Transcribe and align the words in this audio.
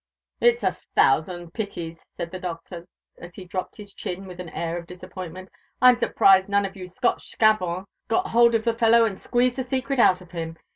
"It's 0.39 0.63
a 0.63 0.75
thousand 0.95 1.53
pities," 1.53 2.03
said 2.17 2.31
the 2.31 2.39
Doctor, 2.39 2.87
as 3.19 3.35
he 3.35 3.45
dropped 3.45 3.77
his 3.77 3.93
chin 3.93 4.25
with 4.25 4.39
an 4.39 4.49
air 4.49 4.75
of 4.79 4.87
disappointment. 4.87 5.49
"I 5.79 5.89
am 5.89 5.97
surprised 5.99 6.49
none 6.49 6.65
of 6.65 6.75
your 6.75 6.87
Scotch 6.87 7.27
scavans 7.29 7.85
got 8.07 8.29
hold 8.29 8.55
of 8.55 8.63
the 8.65 8.73
fellow 8.73 9.05
and 9.05 9.15
squeezed 9.15 9.57
the 9.57 9.63
secret 9.63 9.99
out 9.99 10.19
of 10.19 10.31
him. 10.31 10.57